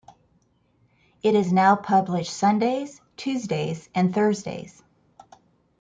It 1.21 1.35
is 1.35 1.53
now 1.53 1.75
published 1.75 2.33
Sundays, 2.33 2.99
Tuesdays 3.17 3.87
and 3.93 4.11
Thursdays. 4.11 4.81